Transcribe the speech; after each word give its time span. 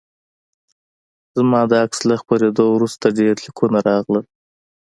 زما 1.35 1.61
د 1.71 1.71
عکس 1.85 1.99
له 2.09 2.15
خپریدو 2.21 2.63
وروسته 2.75 3.15
ډیر 3.19 3.33
لیکونه 3.45 3.77
راغلل 3.89 4.23